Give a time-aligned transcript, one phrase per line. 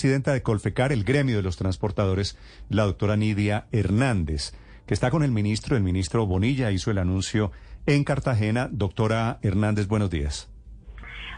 [0.00, 2.38] presidenta de Colfecar, el gremio de los transportadores,
[2.70, 4.54] la doctora Nidia Hernández,
[4.86, 5.76] que está con el ministro.
[5.76, 7.52] El ministro Bonilla hizo el anuncio
[7.84, 8.70] en Cartagena.
[8.72, 10.50] Doctora Hernández, buenos días.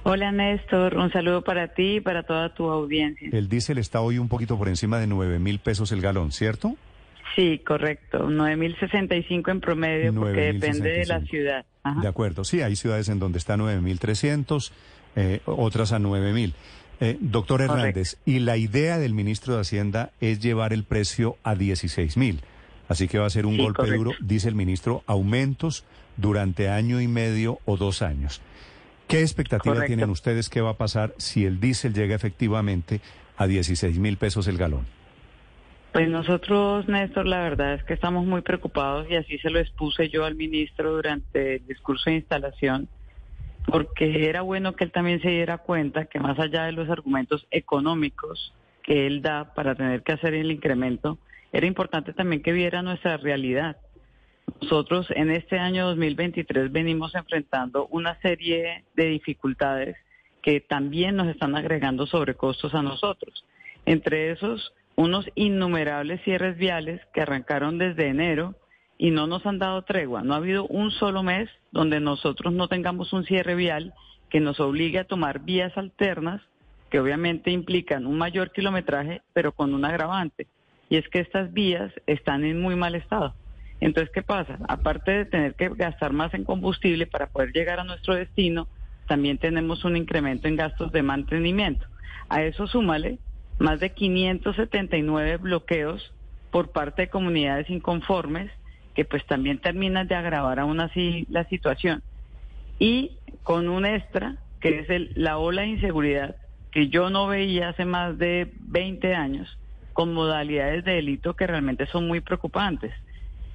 [0.05, 3.31] Hola Néstor, un saludo para ti y para toda tu audiencia.
[3.33, 6.77] El diésel está hoy un poquito por encima de 9 mil pesos el galón, ¿cierto?
[7.35, 11.67] Sí, correcto, 9 mil 65 en promedio porque depende de la ciudad.
[12.01, 14.73] De acuerdo, sí, hay ciudades en donde está 9 mil 300,
[15.17, 16.55] eh, otras a 9 mil.
[17.01, 21.55] Eh, doctor Hernández, y la idea del ministro de Hacienda es llevar el precio a
[21.55, 22.41] 16 mil.
[22.89, 25.85] Así que va a ser un golpe duro, dice el ministro, aumentos
[26.17, 28.41] durante año y medio o dos años.
[29.09, 33.01] ¿Qué expectativa tienen ustedes que va a pasar si el diésel llega efectivamente
[33.37, 34.87] a 16 mil pesos el galón?
[35.93, 40.09] Pues nosotros, Néstor, la verdad es que estamos muy preocupados y así se lo expuse
[40.09, 42.89] yo al ministro durante el discurso de instalación,
[43.67, 47.47] porque era bueno que él también se diera cuenta que más allá de los argumentos
[47.51, 51.19] económicos que él da para tener que hacer el incremento,
[51.53, 53.77] era importante también que viera nuestra realidad.
[54.61, 59.97] Nosotros en este año 2023 venimos enfrentando una serie de dificultades
[60.43, 63.45] que también nos están agregando sobrecostos a nosotros.
[63.87, 68.55] Entre esos, unos innumerables cierres viales que arrancaron desde enero
[69.03, 70.23] y no nos han dado tregua.
[70.23, 73.93] No ha habido un solo mes donde nosotros no tengamos un cierre vial
[74.31, 76.41] que nos obligue a tomar vías alternas
[76.89, 80.47] que obviamente implican un mayor kilometraje, pero con un agravante.
[80.89, 83.35] Y es que estas vías están en muy mal estado.
[83.81, 84.61] Entonces, ¿qué pasa?
[84.69, 88.69] Aparte de tener que gastar más en combustible para poder llegar a nuestro destino,
[89.09, 91.89] también tenemos un incremento en gastos de mantenimiento.
[92.29, 93.19] A eso súmale
[93.59, 96.15] más de 579 bloqueos
[96.53, 98.53] por parte de comunidades inconformes
[98.95, 102.03] que pues también terminan de agravar aún así la situación.
[102.79, 106.37] Y con un extra, que es el, la ola de inseguridad
[106.71, 109.59] que yo no veía hace más de 20 años,
[109.93, 112.93] con modalidades de delito que realmente son muy preocupantes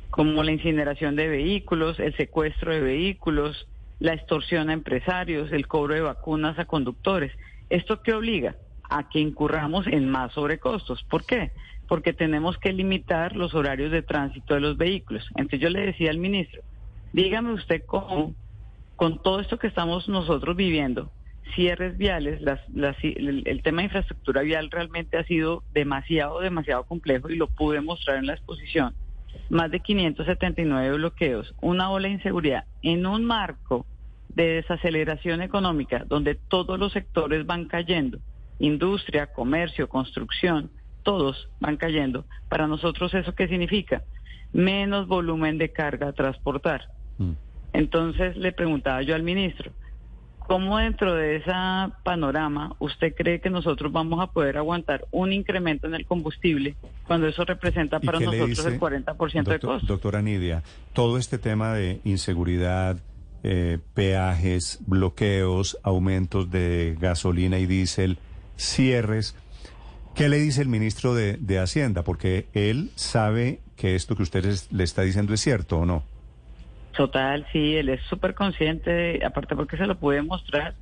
[0.10, 3.68] como la incineración de vehículos, el secuestro de vehículos,
[4.00, 7.32] la extorsión a empresarios, el cobro de vacunas a conductores.
[7.70, 8.56] ¿Esto qué obliga?
[8.90, 11.04] A que incurramos en más sobrecostos.
[11.04, 11.52] ¿Por qué?
[11.88, 15.26] Porque tenemos que limitar los horarios de tránsito de los vehículos.
[15.36, 16.62] Entonces yo le decía al ministro,
[17.14, 18.34] dígame usted cómo,
[18.96, 21.12] con todo esto que estamos nosotros viviendo,
[21.56, 27.38] cierres viales, el, el, tema de infraestructura vial realmente ha sido demasiado, demasiado complejo y
[27.38, 28.94] lo pude mostrar en la exposición
[29.50, 33.86] más de 579 bloqueos, una ola de inseguridad en un marco
[34.30, 38.20] de desaceleración económica donde todos los sectores van cayendo,
[38.60, 40.70] industria, comercio, construcción,
[41.08, 42.26] todos van cayendo.
[42.50, 44.04] Para nosotros eso qué significa?
[44.52, 46.90] Menos volumen de carga a transportar.
[47.18, 47.32] Mm.
[47.72, 49.72] Entonces le preguntaba yo al ministro,
[50.48, 51.52] ¿Cómo dentro de ese
[52.04, 57.28] panorama usted cree que nosotros vamos a poder aguantar un incremento en el combustible cuando
[57.28, 59.86] eso representa para nosotros el 40% de costo?
[59.86, 60.64] Doctora Nidia,
[60.94, 62.98] todo este tema de inseguridad,
[63.44, 68.18] eh, peajes, bloqueos, aumentos de gasolina y diésel,
[68.56, 69.36] cierres,
[70.18, 72.04] ¿qué le dice el ministro de, de Hacienda?
[72.04, 76.04] Porque él sabe que esto que usted le está diciendo es cierto o no.
[76.96, 80.74] Total, sí, él es súper consciente, aparte porque se lo pude mostrar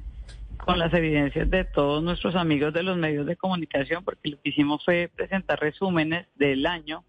[0.58, 4.50] con las evidencias de todos nuestros amigos de los medios de comunicación, porque lo que
[4.50, 7.04] hicimos fue presentar resúmenes del año,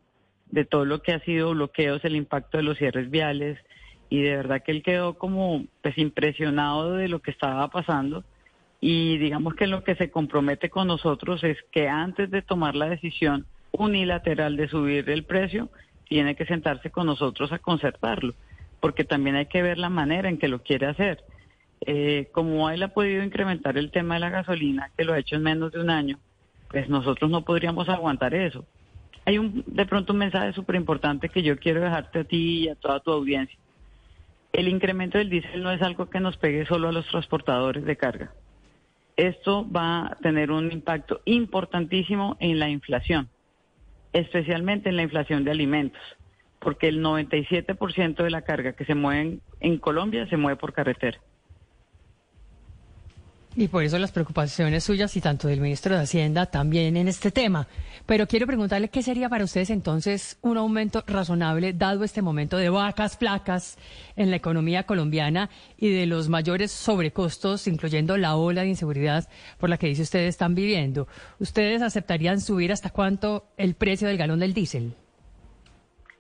[0.50, 3.58] de todo lo que ha sido bloqueos, el impacto de los cierres viales,
[4.10, 8.25] y de verdad que él quedó como pues impresionado de lo que estaba pasando
[8.89, 12.89] y digamos que lo que se compromete con nosotros es que antes de tomar la
[12.89, 15.71] decisión unilateral de subir el precio,
[16.09, 18.35] tiene que sentarse con nosotros a concertarlo
[18.79, 21.25] porque también hay que ver la manera en que lo quiere hacer.
[21.81, 25.35] Eh, como él ha podido incrementar el tema de la gasolina, que lo ha hecho
[25.35, 26.21] en menos de un año,
[26.71, 28.65] pues nosotros no podríamos aguantar eso.
[29.25, 32.69] Hay un, de pronto un mensaje súper importante que yo quiero dejarte a ti y
[32.69, 33.59] a toda tu audiencia.
[34.53, 37.97] El incremento del diésel no es algo que nos pegue solo a los transportadores de
[37.97, 38.31] carga.
[39.16, 43.29] Esto va a tener un impacto importantísimo en la inflación,
[44.12, 46.02] especialmente en la inflación de alimentos
[46.67, 51.20] porque el 97% de la carga que se mueve en, Colombia se mueve por carretera.
[53.58, 57.31] Y por eso las preocupaciones suyas y tanto del ministro de Hacienda también en este
[57.31, 57.67] tema.
[58.05, 62.69] Pero quiero preguntarle qué sería para ustedes entonces un aumento razonable dado este momento de
[62.69, 63.79] vacas flacas
[64.14, 65.49] en la economía colombiana
[65.79, 69.26] y de los mayores sobrecostos, incluyendo la ola de inseguridad
[69.56, 71.08] por la que dice ustedes están viviendo.
[71.38, 74.93] ¿Ustedes aceptarían subir hasta cuánto el precio del galón del diésel?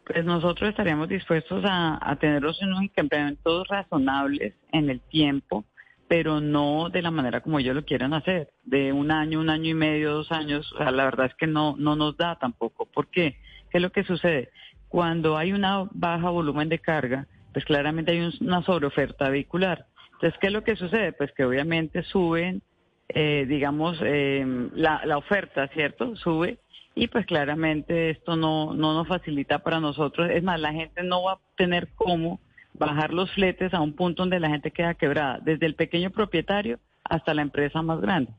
[0.06, 5.64] pues nosotros estaríamos dispuestos a, a tener unos incrementos razonables en el tiempo
[6.08, 9.70] pero no de la manera como ellos lo quieren hacer, de un año, un año
[9.70, 12.86] y medio, dos años, la verdad es que no, no nos da tampoco.
[12.86, 13.36] ¿Por qué?
[13.70, 14.50] ¿Qué es lo que sucede?
[14.88, 19.86] Cuando hay una baja volumen de carga, pues claramente hay una sobreoferta vehicular.
[20.14, 21.12] Entonces, ¿qué es lo que sucede?
[21.12, 22.62] Pues que obviamente suben,
[23.08, 26.16] eh, digamos, em, la, la oferta, ¿cierto?
[26.16, 26.58] Sube
[26.98, 30.30] y pues claramente esto no, no nos facilita para nosotros.
[30.30, 32.40] Es más, la gente no va a tener cómo
[32.78, 36.78] bajar los fletes a un punto donde la gente queda quebrada, desde el pequeño propietario
[37.04, 38.32] hasta la empresa más grande.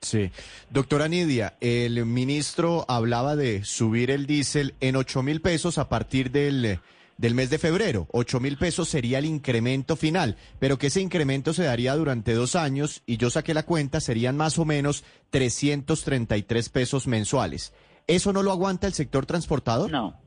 [0.00, 0.30] Sí.
[0.70, 6.30] Doctora Nidia, el ministro hablaba de subir el diésel en 8 mil pesos a partir
[6.30, 6.78] del,
[7.16, 8.06] del mes de febrero.
[8.12, 12.54] 8 mil pesos sería el incremento final, pero que ese incremento se daría durante dos
[12.54, 17.72] años y yo saqué la cuenta, serían más o menos 333 pesos mensuales.
[18.06, 19.90] ¿Eso no lo aguanta el sector transportador?
[19.90, 20.20] No.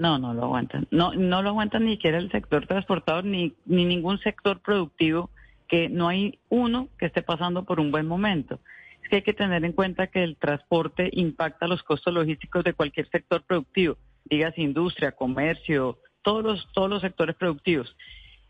[0.00, 0.88] No, no lo aguantan.
[0.90, 5.28] No, no lo aguantan ni siquiera el sector transportador ni, ni ningún sector productivo
[5.68, 8.60] que no hay uno que esté pasando por un buen momento.
[9.02, 12.72] Es que hay que tener en cuenta que el transporte impacta los costos logísticos de
[12.72, 17.94] cualquier sector productivo, digas industria, comercio, todos los, todos los sectores productivos.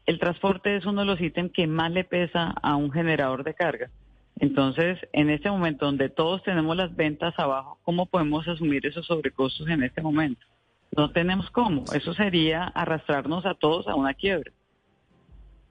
[0.06, 3.55] El transporte es uno de los ítems que más le pesa a un generador de
[3.55, 3.91] carga.
[4.38, 9.69] Entonces, en este momento donde todos tenemos las ventas abajo, ¿cómo podemos asumir esos sobrecostos
[9.69, 10.47] en este momento?
[10.96, 11.84] No tenemos cómo.
[11.92, 14.52] Eso sería arrastrarnos a todos a una quiebra.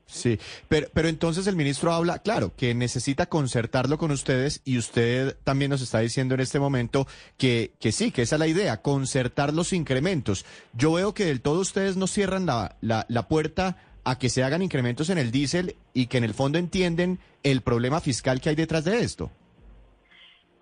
[0.09, 5.37] Sí, pero, pero entonces el ministro habla, claro, que necesita concertarlo con ustedes y usted
[5.43, 7.07] también nos está diciendo en este momento
[7.37, 10.45] que, que sí, que esa es la idea, concertar los incrementos.
[10.73, 14.43] Yo veo que del todo ustedes no cierran la, la, la puerta a que se
[14.43, 18.49] hagan incrementos en el diésel y que en el fondo entienden el problema fiscal que
[18.49, 19.29] hay detrás de esto.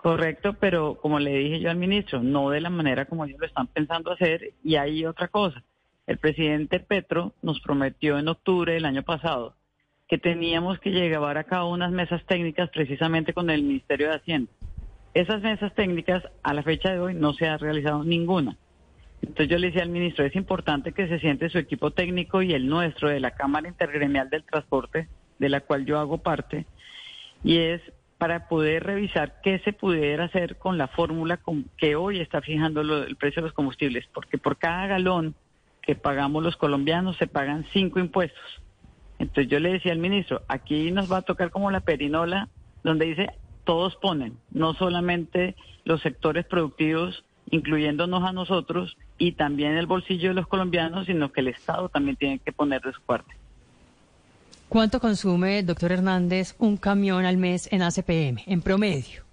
[0.08, 3.46] Correcto, pero como le dije yo al ministro, no de la manera como ellos lo
[3.46, 4.54] están pensando hacer.
[4.64, 5.62] Y hay otra cosa.
[6.06, 9.54] El presidente Petro nos prometió en octubre del año pasado
[10.08, 14.50] que teníamos que llevar a cabo unas mesas técnicas precisamente con el Ministerio de Hacienda.
[15.14, 18.56] Esas mesas técnicas a la fecha de hoy no se ha realizado ninguna.
[19.22, 22.54] Entonces yo le decía al ministro, es importante que se siente su equipo técnico y
[22.54, 26.66] el nuestro de la Cámara Intergremial del Transporte, de la cual yo hago parte,
[27.44, 27.82] y es
[28.18, 31.40] para poder revisar qué se pudiera hacer con la fórmula
[31.78, 35.36] que hoy está fijando el precio de los combustibles, porque por cada galón
[35.82, 38.62] que pagamos los colombianos se pagan cinco impuestos.
[39.20, 42.50] Entonces yo le decía al ministro, aquí nos va a tocar como la perinola,
[42.84, 43.30] donde dice
[43.64, 50.36] todos ponen, no solamente los sectores productivos, incluyéndonos a nosotros, y también el bolsillo de
[50.36, 53.36] los colombianos, sino que el Estado también tiene que poner de su parte.
[54.70, 59.24] ¿Cuánto consume, doctor Hernández, un camión al mes en ACPM, en promedio?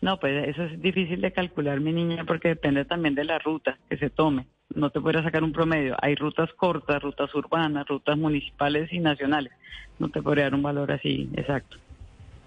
[0.00, 3.78] No, pues eso es difícil de calcular, mi niña, porque depende también de la ruta
[3.88, 4.46] que se tome.
[4.74, 5.96] No te podría sacar un promedio.
[6.02, 9.52] Hay rutas cortas, rutas urbanas, rutas municipales y nacionales.
[10.00, 11.76] No te podría dar un valor así exacto.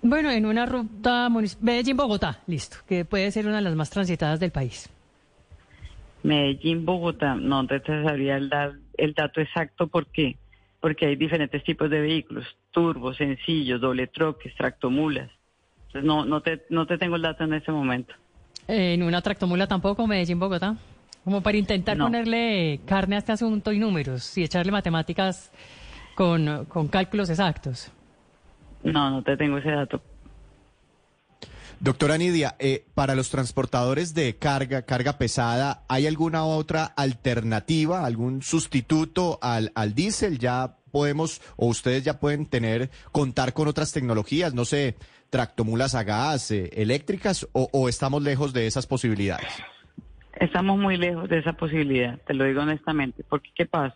[0.01, 4.51] Bueno, en una ruta Medellín-Bogotá, listo, que puede ser una de las más transitadas del
[4.51, 4.89] país.
[6.23, 8.51] Medellín-Bogotá, no te sabría el,
[8.97, 10.35] el dato exacto porque
[10.79, 15.29] porque hay diferentes tipos de vehículos, turbos, sencillos, doble troques, tractomulas.
[15.87, 18.13] Entonces no, no, te, no te tengo el dato en este momento.
[18.67, 20.75] ¿En una tractomula tampoco, Medellín, Bogotá?
[21.23, 25.51] Como para intentar ponerle carne a este asunto y números y echarle matemáticas
[26.15, 27.91] con, con cálculos exactos.
[28.83, 30.01] No, no te tengo ese dato.
[31.79, 38.41] Doctora Nidia, eh, para los transportadores de carga, carga pesada, ¿hay alguna otra alternativa, algún
[38.41, 40.39] sustituto al, al diésel?
[40.39, 44.95] ¿Ya podemos o ustedes ya pueden tener, contar con otras tecnologías, no sé,
[45.29, 49.47] tractomulas a gas, eh, eléctricas, o, o estamos lejos de esas posibilidades?
[50.39, 53.95] Estamos muy lejos de esa posibilidad, te lo digo honestamente, porque ¿qué pasa?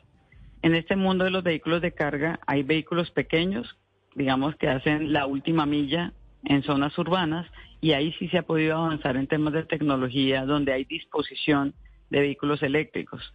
[0.62, 3.76] En este mundo de los vehículos de carga hay vehículos pequeños,
[4.14, 7.48] digamos que hacen la última milla en zonas urbanas
[7.82, 11.74] y ahí sí se ha podido avanzar en temas de tecnología donde hay disposición
[12.12, 13.34] de vehículos eléctricos.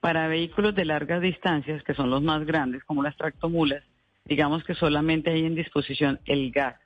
[0.00, 3.84] Para vehículos de largas distancias, que son los más grandes, como las tractomulas,
[4.24, 6.76] digamos que solamente hay en disposición el gas.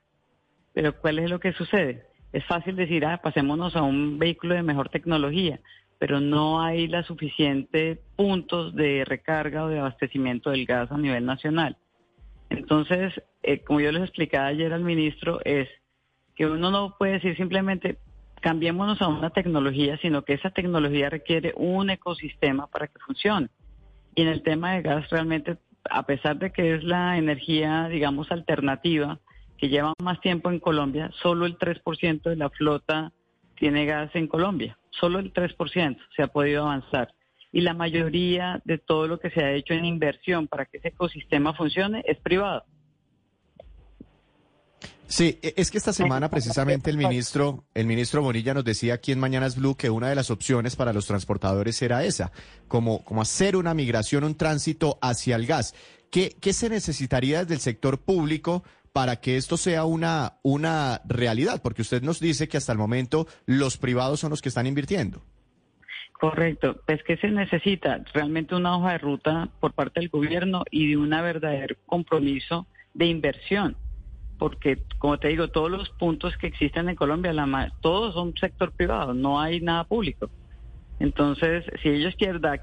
[0.75, 2.07] Pero ¿cuál es lo que sucede?
[2.33, 5.61] Es fácil decir, ah, pasémonos a un vehículo de mejor tecnología,
[5.99, 11.25] pero no hay la suficiente puntos de recarga o de abastecimiento del gas a nivel
[11.25, 11.77] nacional.
[12.51, 15.69] Entonces, eh, como yo les explicaba ayer al ministro, es
[16.35, 17.99] que uno no puede decir simplemente
[18.41, 23.49] cambiémonos a una tecnología, sino que esa tecnología requiere un ecosistema para que funcione.
[24.15, 25.57] Y en el tema de gas realmente,
[25.89, 29.19] a pesar de que es la energía, digamos, alternativa,
[29.57, 33.13] que lleva más tiempo en Colombia, solo el 3% de la flota
[33.57, 37.15] tiene gas en Colombia, solo el 3% se ha podido avanzar.
[37.51, 40.89] y la mayoría de todo lo que se ha hecho en inversión para que ese
[40.89, 42.65] ecosistema funcione es privado.
[45.07, 49.13] Sí, e, es que esta semana precisamente el ministro, el ministro Bonilla nos decía aquí
[49.13, 52.33] en Mañanas Blue que una de las opciones para los transportadores era esa,
[52.69, 55.75] como, como hacer una migración, un tránsito hacia el gas.
[56.11, 61.61] ¿Qué, ¿Qué se necesitaría desde el sector público para que esto sea una, una realidad?
[61.63, 65.23] Porque usted nos dice que hasta el momento los privados son los que están invirtiendo.
[66.13, 70.89] Correcto, pues que se necesita realmente una hoja de ruta por parte del gobierno y
[70.89, 73.77] de un verdadero compromiso de inversión
[74.45, 78.73] porque, como te digo, todos los puntos que existen en Colombia, la, todos son sector
[78.73, 80.29] privado, no hay nada público.
[81.01, 82.15] Entonces, si ellos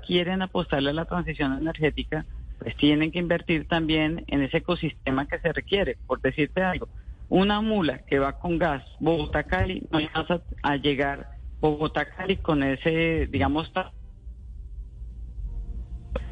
[0.06, 2.24] quieren apostarle a la transición energética,
[2.60, 5.98] pues tienen que invertir también en ese ecosistema que se requiere.
[6.06, 6.88] Por decirte algo,
[7.30, 13.72] una mula que va con gas Bogotá-Cali no alcanza a llegar Bogotá-Cali con ese, digamos,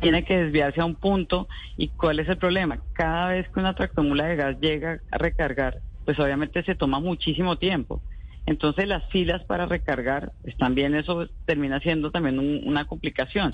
[0.01, 1.48] tiene que desviarse a un punto.
[1.77, 2.79] ¿Y cuál es el problema?
[2.93, 7.57] Cada vez que una tractomula de gas llega a recargar, pues obviamente se toma muchísimo
[7.57, 8.01] tiempo.
[8.45, 13.53] Entonces las filas para recargar, pues también eso termina siendo también una complicación.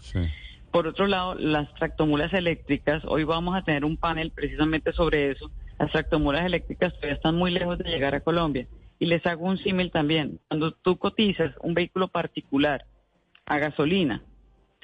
[0.72, 5.51] Por otro lado, las tractomulas eléctricas, hoy vamos a tener un panel precisamente sobre eso.
[5.79, 8.67] Las tractomulas eléctricas todavía están muy lejos de llegar a Colombia.
[9.00, 10.39] Y les hago un símil también.
[10.48, 12.86] Cuando tú cotizas un vehículo particular
[13.46, 14.22] a gasolina,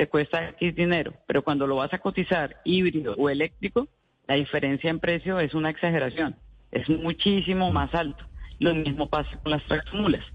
[0.02, 3.88] te cuesta X dinero, pero cuando lo vas a cotizar híbrido o eléctrico,
[4.26, 6.36] la diferencia en precio es una exageración,
[6.72, 7.74] es muchísimo mm.
[7.76, 8.26] más alto.
[8.58, 10.26] Lo mismo pasa con las tractomulas.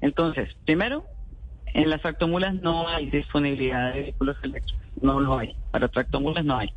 [0.00, 1.04] Entonces, primero,
[1.66, 5.54] en las tractomulas no hay disponibilidad de vehículos eléctricos, no lo hay.
[5.70, 6.72] Para tractomulas no hay.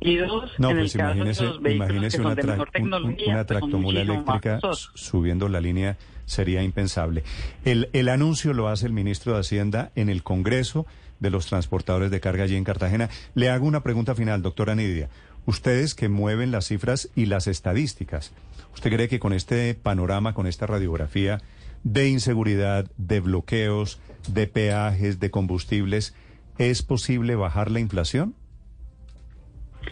[0.00, 3.44] Y dos, en el pues caso de los vehículos que son de mejor tecnología, una
[3.44, 4.60] pues tractomula eléctrica
[4.94, 7.24] subiendo la línea sería impensable.
[7.64, 10.86] El, el anuncio lo hace el ministro de Hacienda en el Congreso
[11.20, 13.08] de los transportadores de carga allí en Cartagena.
[13.34, 15.08] Le hago una pregunta final, doctora Nidia.
[15.46, 18.32] Ustedes que mueven las cifras y las estadísticas,
[18.74, 21.40] ¿usted cree que con este panorama, con esta radiografía
[21.84, 26.14] de inseguridad, de bloqueos, de peajes, de combustibles,
[26.58, 28.34] es posible bajar la inflación?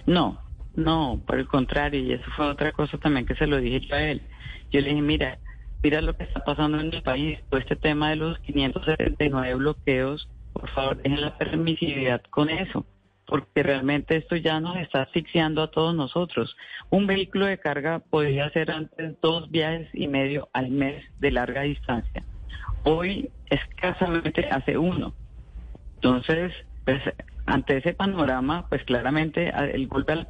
[0.06, 0.40] No,
[0.74, 3.94] no, por el contrario, y eso fue otra cosa también que se lo dije yo
[3.94, 4.22] a él.
[4.70, 5.38] Yo le dije, mira,
[5.82, 10.28] mira lo que está pasando en el país, todo este tema de los 579 bloqueos
[10.60, 12.86] por favor, dejen la permisividad con eso,
[13.26, 16.56] porque realmente esto ya nos está asfixiando a todos nosotros.
[16.88, 21.62] Un vehículo de carga podría hacer antes dos viajes y medio al mes de larga
[21.62, 22.24] distancia.
[22.84, 25.12] Hoy escasamente hace uno.
[25.96, 26.54] Entonces,
[26.86, 27.02] pues,
[27.44, 30.28] ante ese panorama, pues claramente el golpe al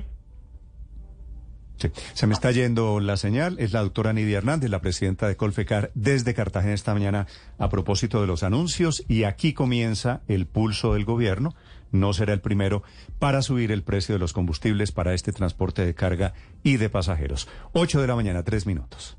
[1.76, 1.90] Sí.
[2.14, 3.58] Se me está yendo la señal.
[3.58, 7.26] Es la doctora Nidia Hernández, la presidenta de Colfecar, desde Cartagena esta mañana
[7.58, 9.04] a propósito de los anuncios.
[9.08, 11.54] Y aquí comienza el pulso del gobierno.
[11.92, 12.82] No será el primero
[13.18, 16.32] para subir el precio de los combustibles para este transporte de carga
[16.62, 17.46] y de pasajeros.
[17.72, 19.18] Ocho de la mañana, tres minutos.